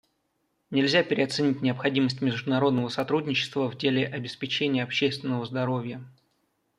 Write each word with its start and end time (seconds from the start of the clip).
Нельзя 0.71 1.03
переоценить 1.03 1.61
необходимость 1.61 2.21
международного 2.21 2.87
сотрудничества 2.89 3.69
в 3.69 3.77
деле 3.77 4.07
обеспечения 4.07 4.81
общественного 4.81 5.45
здоровья. 5.45 6.03